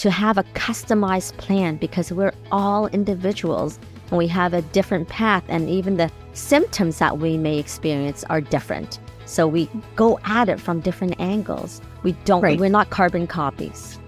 [0.00, 5.44] to have a customized plan because we're all individuals and we have a different path
[5.48, 8.98] and even the symptoms that we may experience are different.
[9.26, 11.82] So we go at it from different angles.
[12.02, 12.58] We don't right.
[12.58, 13.98] we're not carbon copies.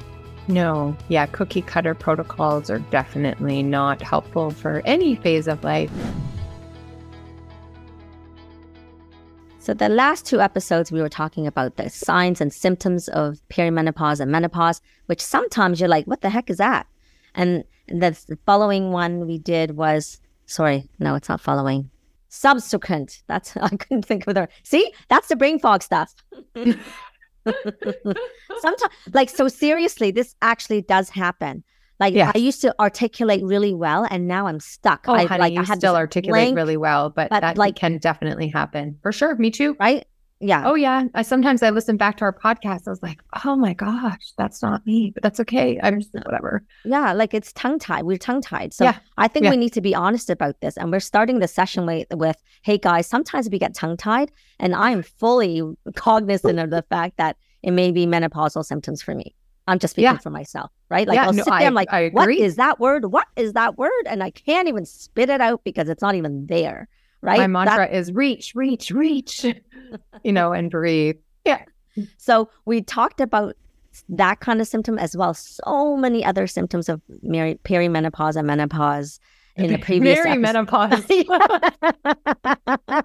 [0.48, 5.92] No, yeah, cookie cutter protocols are definitely not helpful for any phase of life.
[9.62, 14.18] So, the last two episodes, we were talking about the signs and symptoms of perimenopause
[14.18, 16.88] and menopause, which sometimes you're like, what the heck is that?
[17.36, 21.90] And the following one we did was, sorry, no, it's not following.
[22.28, 23.22] Subsequent.
[23.28, 26.12] That's, I couldn't think of the, see, that's the brain fog stuff.
[26.56, 26.82] Sometimes,
[29.12, 31.62] like, so seriously, this actually does happen.
[32.00, 32.32] Like, yes.
[32.34, 35.04] I used to articulate really well, and now I'm stuck.
[35.06, 37.76] Oh, I, honey, like, you I still articulate blank, really well, but, but that like,
[37.76, 39.36] can definitely happen for sure.
[39.36, 39.76] Me too.
[39.78, 40.04] Right?
[40.44, 40.64] Yeah.
[40.66, 41.04] Oh yeah.
[41.14, 42.88] I sometimes I listen back to our podcast.
[42.88, 45.78] I was like, oh my gosh, that's not me, but that's okay.
[45.80, 46.64] I'm just whatever.
[46.84, 48.02] Yeah, like it's tongue tied.
[48.02, 48.74] We're tongue tied.
[48.74, 48.98] So yeah.
[49.18, 49.50] I think yeah.
[49.50, 50.76] we need to be honest about this.
[50.76, 54.74] And we're starting the session with, with, hey guys, sometimes we get tongue tied, and
[54.74, 55.62] I'm fully
[55.94, 59.36] cognizant of the fact that it may be menopausal symptoms for me.
[59.68, 60.18] I'm just speaking yeah.
[60.18, 61.06] for myself, right?
[61.06, 63.06] Like yeah, I'll no, sit there, I, I'm like, what is that word?
[63.06, 64.06] What is that word?
[64.06, 66.88] And I can't even spit it out because it's not even there
[67.22, 67.38] right?
[67.38, 69.46] My mantra that- is reach, reach, reach,
[70.24, 71.16] you know, and breathe.
[71.46, 71.64] Yeah.
[72.18, 73.56] So we talked about
[74.08, 75.34] that kind of symptom as well.
[75.34, 79.20] So many other symptoms of perimenopause and menopause
[79.56, 81.04] in the previous menopause.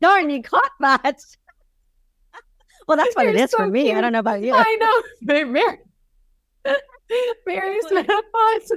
[0.00, 1.20] Darn, you caught that.
[2.88, 3.84] Well, that's what You're it is so for me.
[3.84, 3.96] Cute.
[3.96, 4.54] I don't know about you.
[4.54, 5.44] I know.
[5.44, 5.78] Mary,
[7.46, 8.72] Mary's menopause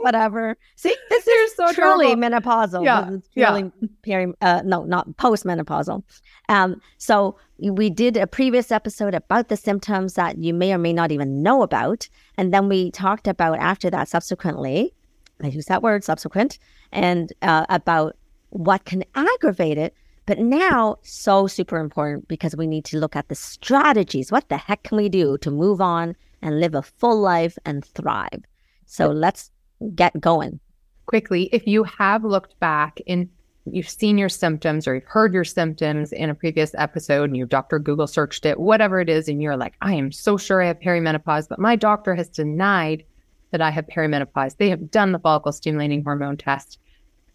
[0.00, 0.56] whatever.
[0.76, 2.40] See, this is so truly terrible.
[2.40, 2.84] menopausal.
[2.84, 3.88] Yeah, truly yeah.
[4.02, 6.02] Peri, uh, no, not postmenopausal.
[6.48, 10.92] Um, so we did a previous episode about the symptoms that you may or may
[10.92, 14.94] not even know about, and then we talked about after that subsequently.
[15.42, 16.58] I use that word subsequent,
[16.92, 18.16] and uh, about
[18.50, 19.94] what can aggravate it.
[20.30, 24.30] But now, so super important because we need to look at the strategies.
[24.30, 27.84] What the heck can we do to move on and live a full life and
[27.84, 28.44] thrive?
[28.86, 29.50] So let's
[29.96, 30.60] get going.
[31.06, 33.28] Quickly, if you have looked back and
[33.64, 37.48] you've seen your symptoms or you've heard your symptoms in a previous episode and your
[37.48, 40.68] doctor Google searched it, whatever it is, and you're like, I am so sure I
[40.68, 43.02] have perimenopause, but my doctor has denied
[43.50, 44.58] that I have perimenopause.
[44.58, 46.78] They have done the follicle stimulating hormone test.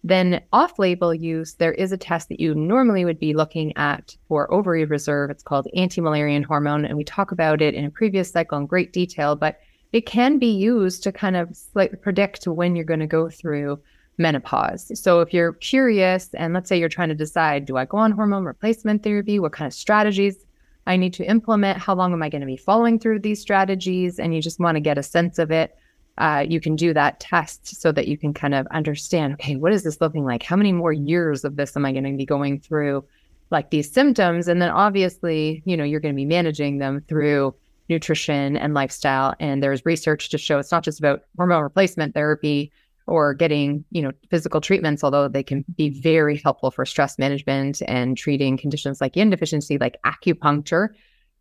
[0.08, 4.16] Then off label use, there is a test that you normally would be looking at
[4.28, 5.32] for ovary reserve.
[5.32, 6.86] It's called anti-Müllerian hormone.
[6.86, 9.60] And we talk about it in a previous cycle in great detail, but
[9.94, 13.80] it can be used to kind of like predict when you're going to go through
[14.20, 14.92] menopause.
[15.02, 18.12] So if you're curious and let's say you're trying to decide, do I go on
[18.12, 19.40] hormone replacement therapy?
[19.40, 20.38] What kind of strategies
[20.86, 21.80] I need to implement?
[21.80, 24.20] How long am I going to be following through these strategies?
[24.20, 25.76] And you just want to get a sense of it.
[26.18, 29.74] Uh, you can do that test so that you can kind of understand, okay, what
[29.74, 30.44] is this looking like?
[30.44, 33.04] How many more years of this am I going to be going through?
[33.52, 34.48] Like these symptoms.
[34.48, 37.54] And then obviously, you know, you're going to be managing them through
[37.90, 39.36] nutrition and lifestyle.
[39.40, 42.72] And there's research to show it's not just about hormone replacement therapy
[43.08, 47.82] or getting, you know, physical treatments, although they can be very helpful for stress management
[47.88, 50.90] and treating conditions like yin deficiency, like acupuncture.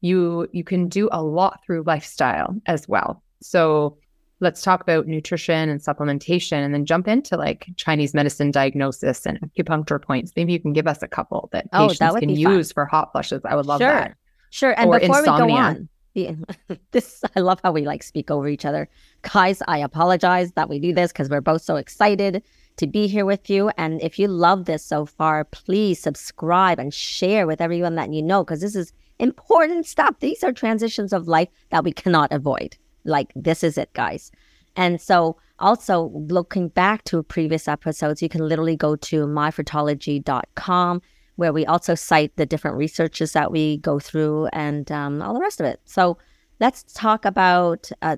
[0.03, 3.23] You you can do a lot through lifestyle as well.
[3.41, 3.97] So
[4.41, 9.39] let's talk about nutrition and supplementation and then jump into like Chinese medicine diagnosis and
[9.41, 10.33] acupuncture points.
[10.37, 13.13] Maybe you can give us a couple that oh, patients that can use for hot
[13.13, 13.43] flushes.
[13.45, 13.89] I would love sure.
[13.89, 14.17] that.
[14.51, 14.79] Sure.
[14.79, 15.47] And or before insomnia.
[15.47, 16.33] we go on, yeah,
[16.93, 18.89] this I love how we like speak over each other.
[19.23, 22.43] Guys, I apologize that we do this because we're both so excited
[22.77, 23.71] to be here with you.
[23.79, 28.23] And if you love this so far, please subscribe and share with everyone that you
[28.23, 30.17] know because this is important stuff.
[30.21, 32.77] These are transitions of life that we cannot avoid.
[33.05, 34.31] Like this is it, guys.
[34.77, 41.03] And so also looking back to previous episodes, you can literally go to myfertology.com
[41.37, 45.41] where we also cite the different researches that we go through and um, all the
[45.41, 45.81] rest of it.
[45.85, 46.17] So
[46.61, 48.17] let's talk about uh,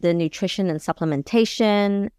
[0.00, 2.10] the nutrition and supplementation.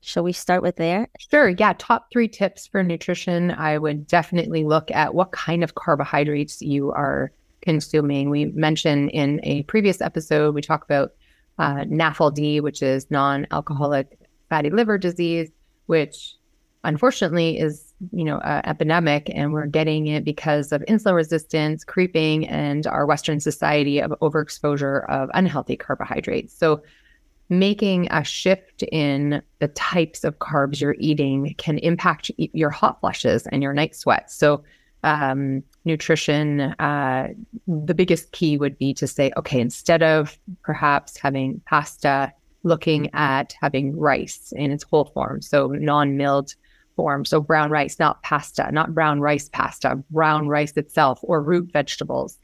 [0.00, 1.08] Shall we start with there?
[1.30, 1.48] Sure.
[1.48, 1.74] Yeah.
[1.78, 3.50] Top three tips for nutrition.
[3.50, 8.28] I would definitely look at what kind of carbohydrates you are consuming.
[8.28, 11.12] We mentioned in a previous episode, we talk about
[11.58, 14.18] uh, NAFLD, which is non alcoholic
[14.48, 15.50] fatty liver disease,
[15.86, 16.34] which
[16.84, 22.46] unfortunately is you know uh, epidemic and we're getting it because of insulin resistance creeping
[22.46, 26.56] and our western society of overexposure of unhealthy carbohydrates.
[26.56, 26.82] So
[27.48, 33.46] making a shift in the types of carbs you're eating can impact your hot flushes
[33.48, 34.34] and your night sweats.
[34.34, 34.64] So
[35.02, 37.28] um, nutrition, uh,
[37.66, 42.32] the biggest key would be to say, okay, instead of perhaps having pasta,
[42.62, 46.54] looking at having rice in its whole form, so non milled
[46.96, 47.24] form.
[47.24, 52.38] So brown rice, not pasta, not brown rice pasta, brown rice itself, or root vegetables,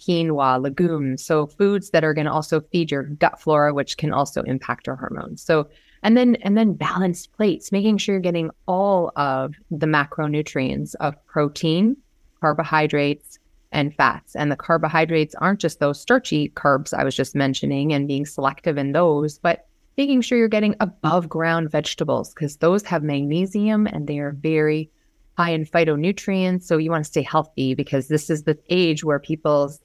[0.00, 1.24] quinoa, legumes.
[1.24, 4.86] So foods that are going to also feed your gut flora, which can also impact
[4.86, 5.42] your hormones.
[5.42, 5.68] So
[6.02, 11.14] and then and then balanced plates, making sure you're getting all of the macronutrients of
[11.26, 11.96] protein,
[12.40, 13.38] carbohydrates,
[13.72, 14.34] and fats.
[14.34, 18.78] And the carbohydrates aren't just those starchy carbs I was just mentioning and being selective
[18.78, 24.06] in those, but making sure you're getting above ground vegetables because those have magnesium and
[24.06, 24.90] they are very
[25.36, 26.64] high in phytonutrients.
[26.64, 29.80] So you want to stay healthy because this is the age where people's,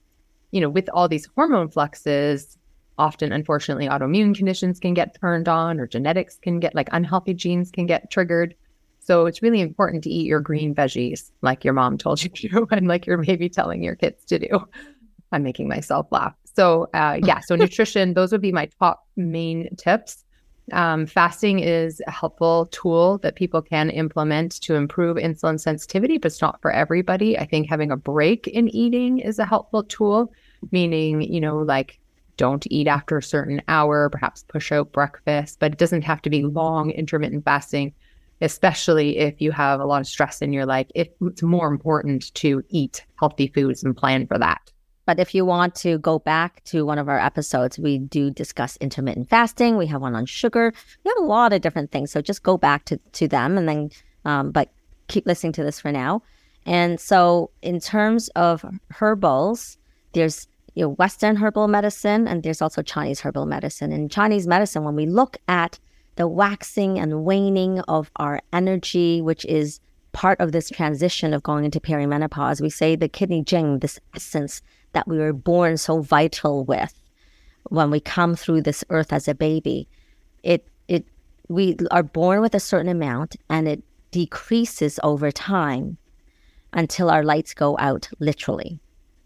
[0.52, 2.58] you know, with all these hormone fluxes,
[2.98, 7.72] often unfortunately autoimmune conditions can get turned on or genetics can get like unhealthy genes
[7.72, 8.56] can get triggered.
[9.04, 12.68] So it's really important to eat your green veggies like your mom told you to
[12.72, 14.66] and like you're maybe telling your kids to do.
[15.32, 16.34] I'm making myself laugh.
[16.56, 20.24] So uh, yeah, so nutrition, those would be my top main tips.
[20.72, 26.28] Um, fasting is a helpful tool that people can implement to improve insulin sensitivity, but
[26.28, 27.38] it's not for everybody.
[27.38, 30.32] I think having a break in eating is a helpful tool,
[30.72, 32.00] meaning, you know, like
[32.38, 36.30] don't eat after a certain hour, perhaps push out breakfast, but it doesn't have to
[36.30, 37.94] be long intermittent fasting
[38.44, 40.86] especially if you have a lot of stress in your life.
[40.94, 44.72] It's more important to eat healthy foods and plan for that.
[45.06, 48.78] But if you want to go back to one of our episodes, we do discuss
[48.78, 49.78] intermittent fasting.
[49.78, 50.74] We have one on sugar.
[51.04, 52.12] We have a lot of different things.
[52.12, 53.90] So just go back to, to them and then,
[54.26, 54.70] um, but
[55.08, 56.22] keep listening to this for now.
[56.66, 59.78] And so, in terms of herbals,
[60.14, 63.92] there's you know, Western herbal medicine and there's also Chinese herbal medicine.
[63.92, 65.80] In Chinese medicine, when we look at
[66.16, 69.80] the waxing and waning of our energy, which is
[70.12, 72.62] part of this transition of going into perimenopause.
[72.62, 74.62] We say the kidney jing, this essence
[74.94, 76.94] that we were born so vital with
[77.70, 79.88] when we come through this earth as a baby.
[80.44, 81.06] It it
[81.50, 85.98] we are born with a certain amount and it decreases over time
[86.74, 88.80] until our lights go out literally.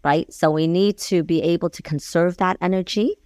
[0.04, 0.32] Right?
[0.32, 3.16] So we need to be able to conserve that energy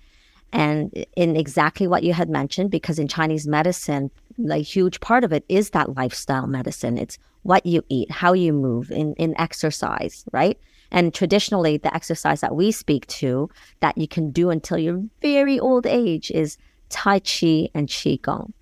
[0.53, 4.11] and in exactly what you had mentioned, because in Chinese medicine,
[4.51, 6.99] a huge part of it is that lifestyle medicine.
[6.99, 10.59] It's what you eat, how you move in, in exercise, right?
[10.91, 13.49] And traditionally, the exercise that we speak to
[13.81, 16.59] that you can do until your very old age is
[16.91, 18.53] Tai Chi and Qigong.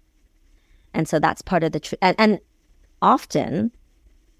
[0.94, 2.38] And so that's part of the, tr- and, and
[3.02, 3.72] often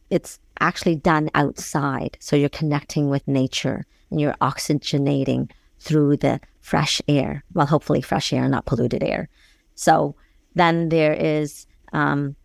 [0.09, 2.17] it's actually done outside.
[2.21, 7.45] So you're connecting with nature and you're oxygenating through the fresh air.
[7.53, 9.29] Well, hopefully, fresh air, not polluted air.
[9.75, 10.15] So
[10.55, 12.37] then there is um,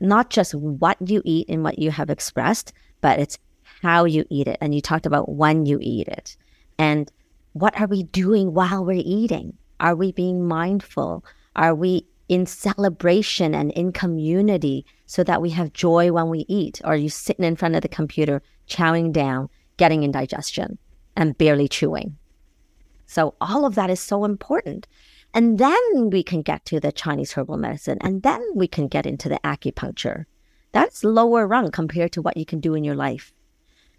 [0.00, 3.38] not just what you eat and what you have expressed, but it's
[3.82, 4.58] how you eat it.
[4.60, 6.36] And you talked about when you eat it.
[6.78, 7.10] And
[7.52, 9.54] what are we doing while we're eating?
[9.80, 11.24] Are we being mindful?
[11.54, 16.80] Are we in celebration and in community so that we have joy when we eat?
[16.84, 20.78] Or are you sitting in front of the computer, chowing down, getting indigestion,
[21.16, 22.16] and barely chewing?
[23.06, 24.86] So all of that is so important.
[25.34, 29.06] And then we can get to the Chinese herbal medicine, and then we can get
[29.06, 30.24] into the acupuncture.
[30.72, 33.32] That's lower rung compared to what you can do in your life.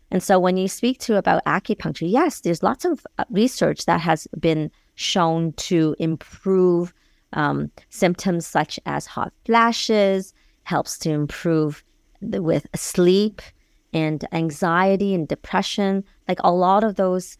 [0.09, 4.01] And so when you speak to about acupuncture, yes, there's lots of uh, research that
[4.01, 6.93] has been shown to improve
[7.33, 10.33] um, symptoms such as hot flashes,
[10.63, 11.83] helps to improve
[12.21, 13.41] with sleep
[13.93, 16.03] and anxiety and depression.
[16.27, 17.37] Like a lot of those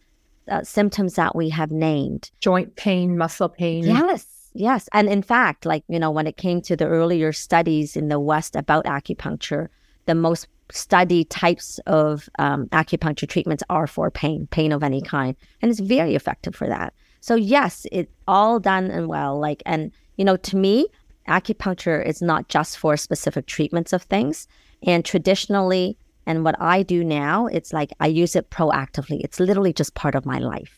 [0.50, 3.84] uh, symptoms that we have named joint pain, muscle pain.
[3.84, 4.25] Yes.
[4.54, 4.89] Yes.
[4.92, 8.20] And in fact, like, you know, when it came to the earlier studies in the
[8.20, 9.68] West about acupuncture,
[10.08, 15.36] the most studied types of um, acupuncture treatments are for pain, pain of any kind.
[15.62, 16.94] And it's very effective for that.
[17.22, 19.39] So, yes, it's all done and well.
[19.39, 20.88] Like, and, you know, to me,
[21.27, 24.48] acupuncture is not just for specific treatments of things.
[24.82, 29.22] And traditionally, and what I do now, it's like I use it proactively.
[29.24, 30.77] It's literally just part of my life.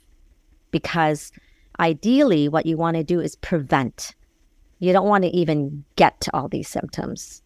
[0.70, 1.32] Because
[1.79, 4.13] ideally, what you want to do is prevent.
[4.77, 7.41] You don't want to even get to all these symptoms.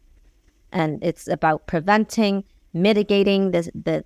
[0.74, 2.44] And it's about preventing,
[2.74, 4.04] mitigating the, the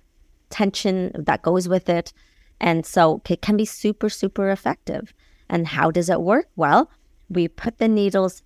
[0.48, 2.12] tension that goes with it.
[2.60, 5.12] And so it can be super, super effective.
[5.48, 6.48] And how does it work?
[6.54, 6.88] Well,
[7.28, 8.44] we put the needles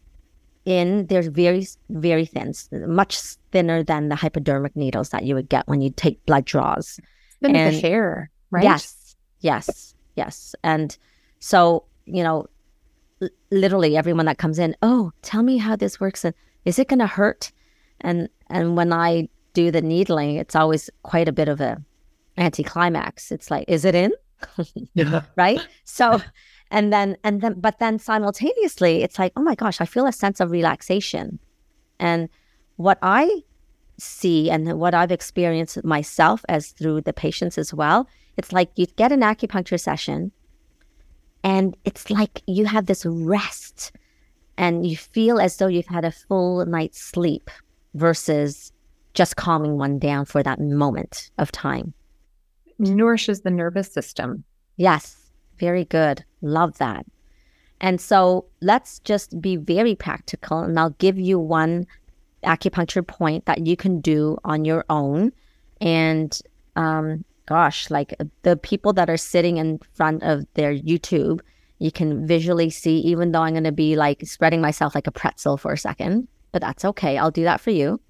[0.64, 2.54] in, they're very, very thin,
[2.86, 3.18] much
[3.50, 7.00] thinner than the hypodermic needles that you would get when you take blood draws.
[7.42, 8.64] Thin and the hair, right?
[8.64, 10.54] Yes, yes, yes.
[10.62, 10.96] And
[11.40, 12.46] so, you know,
[13.50, 17.00] literally everyone that comes in, oh, tell me how this works and is it going
[17.00, 17.52] to hurt?
[18.00, 21.82] And and when I do the needling, it's always quite a bit of a
[22.38, 23.32] anticlimax.
[23.32, 24.12] It's like, is it in?
[24.94, 25.22] yeah.
[25.36, 25.60] right?
[25.84, 26.20] So
[26.72, 30.12] and then and then but then simultaneously it's like, oh my gosh, I feel a
[30.12, 31.38] sense of relaxation.
[32.00, 32.28] And
[32.76, 33.42] what I
[33.98, 38.86] see and what I've experienced myself as through the patients as well, it's like you
[38.86, 40.32] get an acupuncture session
[41.44, 43.92] and it's like you have this rest
[44.56, 47.50] and you feel as though you've had a full night's sleep
[47.94, 48.72] versus
[49.12, 51.92] just calming one down for that moment of time.
[52.78, 54.44] Nourishes the nervous system.
[54.78, 55.21] Yes,
[55.58, 56.24] very good.
[56.40, 57.06] Love that.
[57.80, 61.86] And so let's just be very practical, and I'll give you one
[62.44, 65.32] acupuncture point that you can do on your own.
[65.80, 66.36] And
[66.76, 71.40] um, gosh, like the people that are sitting in front of their YouTube,
[71.78, 75.12] you can visually see, even though I'm going to be like spreading myself like a
[75.12, 77.18] pretzel for a second, but that's okay.
[77.18, 78.00] I'll do that for you.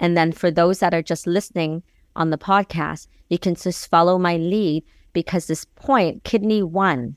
[0.00, 1.84] And then for those that are just listening
[2.16, 4.82] on the podcast, you can just follow my lead
[5.14, 7.16] because this point, kidney one,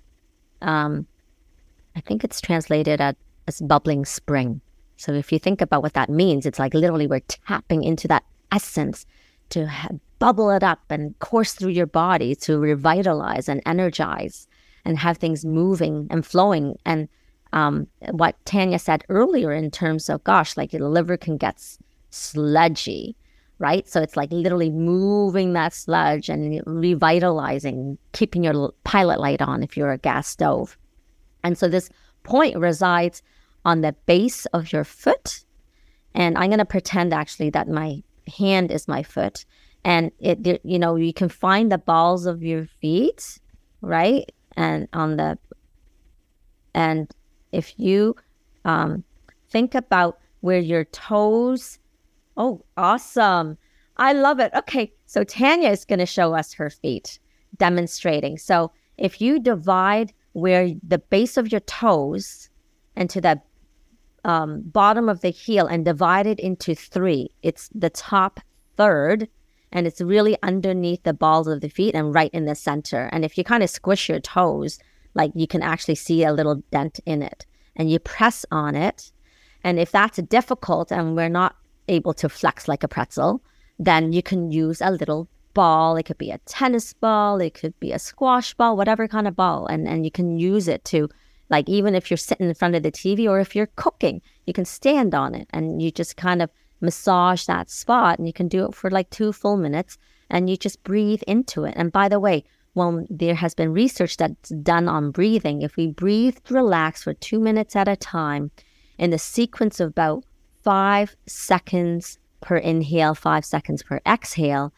[0.61, 1.05] um,
[1.95, 4.61] I think it's translated as bubbling spring.
[4.95, 8.23] So if you think about what that means, it's like literally we're tapping into that
[8.51, 9.05] essence
[9.49, 9.69] to
[10.19, 14.47] bubble it up and course through your body to revitalize and energize
[14.85, 16.77] and have things moving and flowing.
[16.85, 17.07] And
[17.53, 21.61] um, what Tanya said earlier in terms of, gosh, like the liver can get
[22.09, 23.15] sludgy,
[23.59, 23.87] right?
[23.87, 29.75] So it's like literally moving that sludge and revitalizing, keeping your pilot light on if
[29.75, 30.77] you're a gas stove.
[31.43, 31.89] And so this
[32.23, 33.21] point resides
[33.65, 35.43] on the base of your foot.
[36.13, 38.03] And I'm going to pretend actually that my
[38.37, 39.45] hand is my foot.
[39.83, 43.39] And it, you know, you can find the balls of your feet,
[43.81, 44.31] right?
[44.55, 45.37] And on the,
[46.73, 47.09] and
[47.51, 48.15] if you
[48.65, 49.03] um,
[49.49, 51.79] think about where your toes,
[52.38, 53.58] oh, awesome.
[53.98, 54.51] I love it.
[54.56, 54.94] Okay.
[55.06, 57.20] So Tanya is going to show us her feet
[57.58, 58.38] demonstrating.
[58.38, 62.50] So if you divide where the base of your toes
[62.96, 63.41] and to the
[64.27, 67.32] um, bottom of the heel and divide it into three.
[67.41, 68.39] It's the top
[68.75, 69.27] third,
[69.72, 73.10] and it's really underneath the balls of the feet and right in the center.
[73.12, 74.79] And if you kind of squish your toes,
[75.15, 79.12] like you can actually see a little dent in it, and you press on it.
[79.63, 81.56] And if that's difficult and we're not
[81.88, 83.41] able to flex like a pretzel,
[83.79, 85.98] then you can use a little ball.
[85.98, 89.36] It could be a tennis ball, it could be a squash ball, whatever kind of
[89.36, 91.10] ball, and and you can use it to
[91.50, 94.53] like even if you're sitting in front of the TV or if you're cooking, you
[94.53, 96.51] can stand on it and you just kind of
[96.82, 99.98] massage that spot and you can do it for like two full minutes
[100.29, 101.74] and you just breathe into it.
[101.77, 105.88] And by the way, when there has been research that's done on breathing, if we
[105.88, 108.51] breathe relax for two minutes at a time
[108.98, 110.24] in the sequence of about
[110.67, 114.74] five seconds per inhale, five seconds per exhale,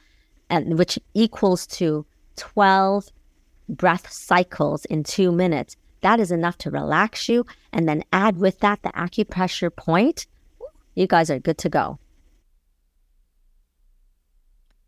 [0.47, 2.05] and which equals to
[2.35, 3.09] 12
[3.67, 7.43] breath cycles in two minutes, that is enough to relax you.
[7.73, 10.27] And then add with that the acupressure point.
[10.93, 11.97] You guys are good to go.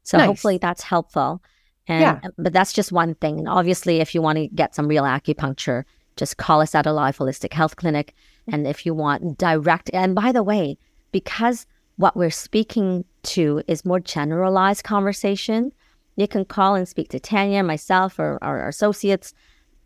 [0.04, 0.28] So nice.
[0.28, 1.42] hopefully that's helpful.
[1.88, 2.20] And yeah.
[2.38, 3.40] but that's just one thing.
[3.40, 5.84] And obviously if you want to get some real acupuncture,
[6.16, 8.14] just call us at Alive Holistic Health Clinic.
[8.48, 10.78] And if you want direct and by the way,
[11.12, 11.66] because
[11.98, 15.72] what we're speaking to is more generalized conversation,
[16.16, 19.34] you can call and speak to Tanya, myself, or our associates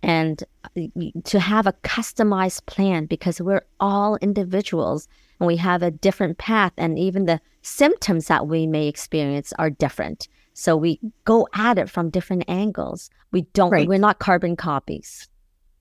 [0.01, 0.81] and uh,
[1.23, 5.07] to have a customized plan because we're all individuals
[5.39, 9.69] and we have a different path and even the symptoms that we may experience are
[9.69, 10.27] different.
[10.53, 13.09] So we go at it from different angles.
[13.31, 13.87] We don't right.
[13.87, 15.27] we're not carbon copies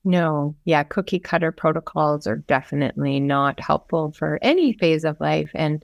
[0.05, 5.83] no yeah cookie cutter protocols are definitely not helpful for any phase of life and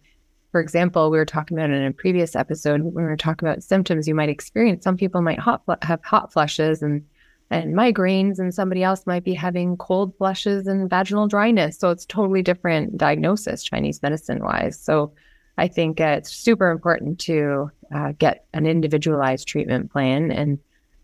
[0.52, 3.64] for example, we were talking about in a previous episode when we were talking about
[3.64, 4.84] symptoms you might experience.
[4.84, 7.04] Some people might hot, have hot flushes and
[7.50, 11.78] and migraines, and somebody else might be having cold flushes and vaginal dryness.
[11.78, 14.80] So it's totally different diagnosis, Chinese medicine wise.
[14.80, 15.12] So
[15.58, 20.32] I think uh, it's super important to uh, get an individualized treatment plan.
[20.32, 20.60] And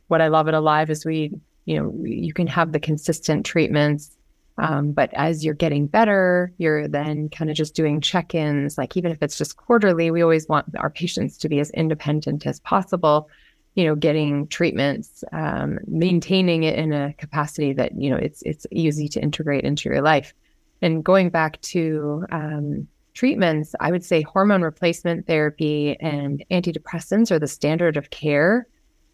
[0.08, 1.34] what I love at Alive is we,
[1.68, 4.18] you know, you can have the consistent treatments.
[4.58, 8.76] Um, but as you're getting better, you're then kind of just doing check ins.
[8.76, 12.48] Like, even if it's just quarterly, we always want our patients to be as independent
[12.48, 13.30] as possible
[13.78, 18.66] you know, getting treatments, um, maintaining it in a capacity that you know it's it's
[18.72, 20.34] easy to integrate into your life.
[20.82, 27.38] And going back to um, treatments, I would say hormone replacement therapy and antidepressants are
[27.38, 28.68] the standard of care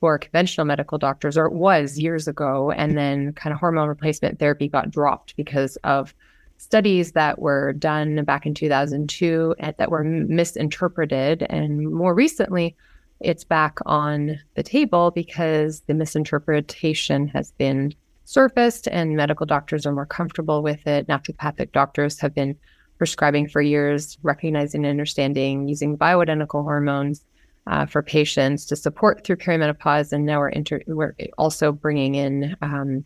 [0.03, 2.71] for conventional medical doctors, or it was years ago.
[2.71, 6.13] And then kind of hormone replacement therapy got dropped because of
[6.57, 11.47] studies that were done back in 2002 and that were misinterpreted.
[11.49, 12.75] And more recently,
[13.21, 17.93] it's back on the table because the misinterpretation has been
[18.25, 21.07] surfaced and medical doctors are more comfortable with it.
[21.07, 22.57] Naturopathic doctors have been
[22.97, 27.23] prescribing for years, recognizing and understanding using bioidentical hormones
[27.67, 30.11] uh, for patients to support through perimenopause.
[30.11, 33.05] And now we're, inter- we're also bringing in, um,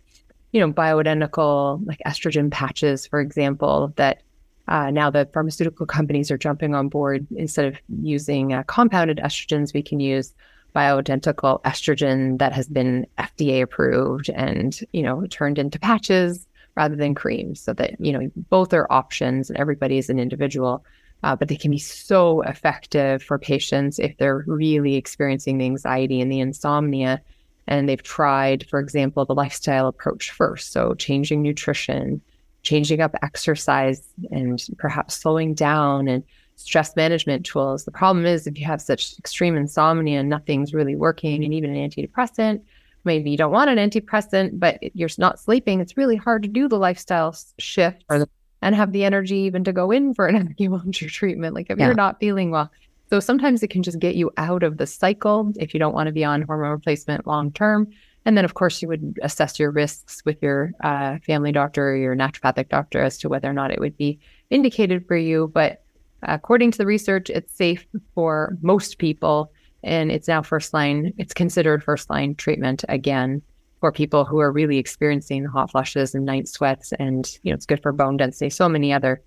[0.51, 4.23] you know, bioidentical like estrogen patches, for example, that
[4.67, 7.25] uh, now the pharmaceutical companies are jumping on board.
[7.35, 10.33] Instead of using uh, compounded estrogens, we can use
[10.75, 17.15] bioidentical estrogen that has been FDA approved and you know turned into patches rather than
[17.15, 20.83] creams, so that you know both are options and everybody is an individual.
[21.23, 26.21] Uh, but they can be so effective for patients if they're really experiencing the anxiety
[26.21, 27.21] and the insomnia
[27.67, 30.71] and they've tried, for example, the lifestyle approach first.
[30.71, 32.21] So, changing nutrition,
[32.63, 36.23] changing up exercise, and perhaps slowing down and
[36.55, 37.85] stress management tools.
[37.85, 41.75] The problem is if you have such extreme insomnia and nothing's really working, and even
[41.75, 42.61] an antidepressant,
[43.03, 46.67] maybe you don't want an antidepressant, but you're not sleeping, it's really hard to do
[46.67, 48.05] the lifestyle shift
[48.61, 51.55] and have the energy even to go in for an acupuncture treatment.
[51.55, 51.85] Like if yeah.
[51.85, 52.71] you're not feeling well.
[53.09, 56.07] So sometimes it can just get you out of the cycle if you don't want
[56.07, 57.87] to be on hormone replacement long term.
[58.25, 61.95] And then, of course, you would assess your risks with your uh, family doctor or
[61.95, 65.49] your naturopathic doctor as to whether or not it would be indicated for you.
[65.53, 65.85] But
[66.23, 69.53] according to the research, it's safe for most people.
[69.81, 73.41] And it's now first line, it's considered first line treatment again
[73.79, 76.93] for people who are really experiencing hot flushes and night sweats.
[76.93, 78.49] And, you know, it's good for bone density.
[78.49, 79.21] So many other,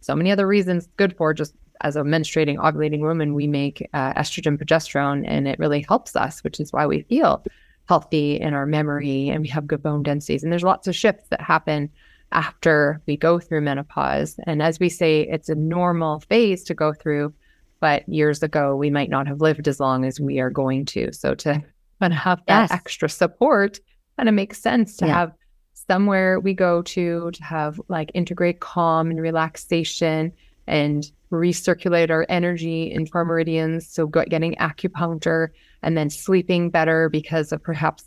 [0.00, 4.14] so many other reasons good for just as a menstruating, ovulating woman, we make uh,
[4.14, 7.44] estrogen, progesterone, and it really helps us, which is why we feel
[7.88, 10.42] healthy in our memory and we have good bone densities.
[10.42, 11.90] And there's lots of shifts that happen
[12.30, 14.36] after we go through menopause.
[14.46, 17.34] And as we say, it's a normal phase to go through,
[17.80, 21.12] but years ago, we might not have lived as long as we are going to.
[21.12, 21.62] So to
[22.10, 22.72] of have that yes.
[22.72, 23.78] extra support
[24.16, 25.14] kind of makes sense to yeah.
[25.14, 25.32] have
[25.74, 30.32] somewhere we go to to have like integrate calm and relaxation
[30.66, 33.88] and recirculate our energy in our meridians.
[33.88, 35.48] So getting acupuncture
[35.82, 38.04] and then sleeping better because of perhaps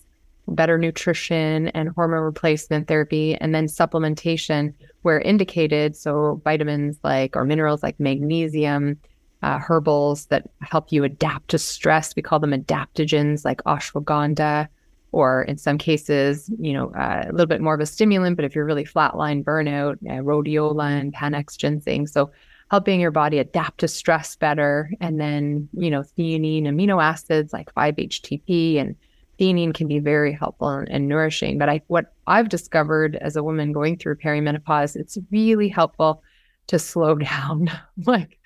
[0.47, 5.95] better nutrition and hormone replacement therapy, and then supplementation where indicated.
[5.95, 8.99] So vitamins like or minerals like magnesium,
[9.41, 12.15] uh, herbals that help you adapt to stress.
[12.15, 14.67] We call them adaptogens like ashwagandha,
[15.11, 18.35] or in some cases, you know, uh, a little bit more of a stimulant.
[18.35, 22.07] But if you're really flatline burnout, uh, rhodiola and panax ginseng.
[22.07, 22.31] So
[22.71, 24.91] helping your body adapt to stress better.
[24.99, 28.95] And then, you know, theanine amino acids like 5-HTP and
[29.39, 31.57] theanine can be very helpful and, and, nourishing.
[31.57, 36.23] But I, what I've discovered as a woman going through perimenopause, it's really helpful
[36.67, 37.69] to slow down.
[38.05, 38.39] like,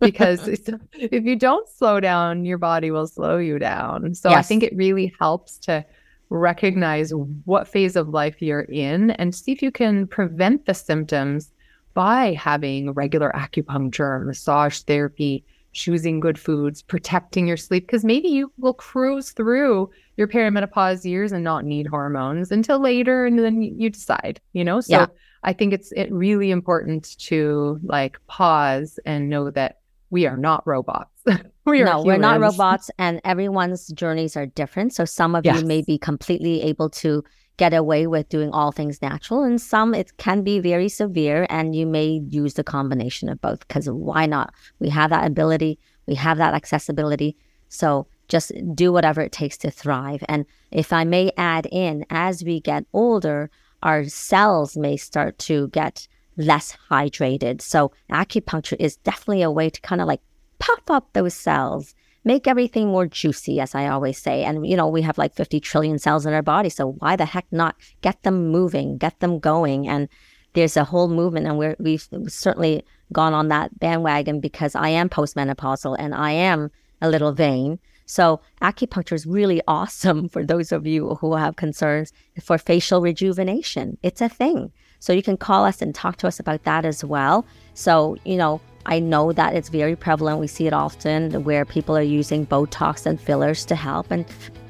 [0.00, 0.48] because
[0.94, 4.14] if you don't slow down, your body will slow you down.
[4.14, 4.38] So yes.
[4.38, 5.84] I think it really helps to
[6.30, 7.12] recognize
[7.44, 11.52] what phase of life you're in and see if you can prevent the symptoms
[11.94, 18.52] by having regular acupuncture, massage therapy, choosing good foods, protecting your sleep, because maybe you
[18.58, 23.90] will cruise through your perimenopause years and not need hormones until later, and then you
[23.90, 24.80] decide, you know?
[24.80, 25.06] So yeah.
[25.42, 29.78] I think it's it really important to like pause and know that
[30.10, 31.10] we are not robots.
[31.64, 32.04] we are no, humans.
[32.04, 34.94] we're not robots, and everyone's journeys are different.
[34.94, 35.60] So some of yes.
[35.60, 37.24] you may be completely able to
[37.56, 41.76] get away with doing all things natural and some it can be very severe and
[41.76, 46.14] you may use the combination of both because why not we have that ability we
[46.14, 47.36] have that accessibility
[47.68, 52.42] so just do whatever it takes to thrive and if i may add in as
[52.42, 53.50] we get older
[53.82, 59.80] our cells may start to get less hydrated so acupuncture is definitely a way to
[59.82, 60.20] kind of like
[60.58, 64.44] puff up those cells make everything more juicy, as I always say.
[64.44, 66.68] And, you know, we have like 50 trillion cells in our body.
[66.68, 69.88] So why the heck not get them moving, get them going?
[69.88, 70.08] And
[70.54, 75.08] there's a whole movement, and we're, we've certainly gone on that bandwagon because I am
[75.08, 77.78] postmenopausal and I am a little vain.
[78.12, 83.96] So acupuncture is really awesome for those of you who have concerns for facial rejuvenation.
[84.02, 84.70] It's a thing.
[84.98, 87.46] So you can call us and talk to us about that as well.
[87.72, 90.40] So, you know, I know that it's very prevalent.
[90.40, 94.26] We see it often where people are using Botox and fillers to help, and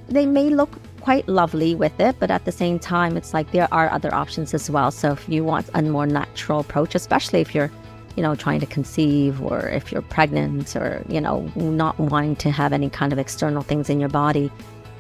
[0.08, 3.68] they may look quite lovely with it, but at the same time, it's like there
[3.72, 4.92] are other options as well.
[4.92, 7.72] So if you want a more natural approach, especially if you're,
[8.16, 12.50] you know, trying to conceive or if you're pregnant or, you know, not wanting to
[12.50, 14.50] have any kind of external things in your body,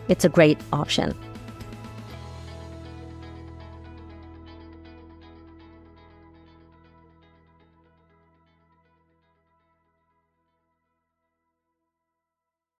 [0.08, 1.14] it's a great option.